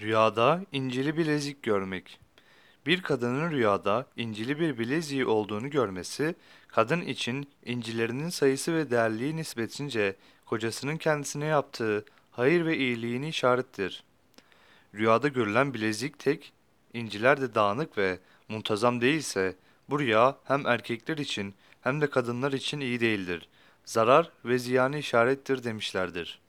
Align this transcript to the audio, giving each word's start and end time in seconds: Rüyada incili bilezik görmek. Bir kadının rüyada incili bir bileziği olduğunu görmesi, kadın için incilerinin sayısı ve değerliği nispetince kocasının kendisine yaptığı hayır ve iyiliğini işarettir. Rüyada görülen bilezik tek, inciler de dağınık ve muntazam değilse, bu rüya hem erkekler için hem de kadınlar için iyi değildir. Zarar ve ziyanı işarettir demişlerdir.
Rüyada 0.00 0.60
incili 0.72 1.16
bilezik 1.16 1.62
görmek. 1.62 2.20
Bir 2.86 3.02
kadının 3.02 3.50
rüyada 3.50 4.06
incili 4.16 4.60
bir 4.60 4.78
bileziği 4.78 5.26
olduğunu 5.26 5.70
görmesi, 5.70 6.34
kadın 6.68 7.00
için 7.00 7.48
incilerinin 7.64 8.28
sayısı 8.28 8.74
ve 8.74 8.90
değerliği 8.90 9.36
nispetince 9.36 10.16
kocasının 10.46 10.96
kendisine 10.96 11.44
yaptığı 11.44 12.04
hayır 12.30 12.66
ve 12.66 12.76
iyiliğini 12.76 13.28
işarettir. 13.28 14.04
Rüyada 14.94 15.28
görülen 15.28 15.74
bilezik 15.74 16.18
tek, 16.18 16.52
inciler 16.94 17.40
de 17.40 17.54
dağınık 17.54 17.98
ve 17.98 18.18
muntazam 18.48 19.00
değilse, 19.00 19.56
bu 19.90 20.00
rüya 20.00 20.36
hem 20.44 20.66
erkekler 20.66 21.18
için 21.18 21.54
hem 21.80 22.00
de 22.00 22.10
kadınlar 22.10 22.52
için 22.52 22.80
iyi 22.80 23.00
değildir. 23.00 23.48
Zarar 23.84 24.30
ve 24.44 24.58
ziyanı 24.58 24.98
işarettir 24.98 25.64
demişlerdir. 25.64 26.40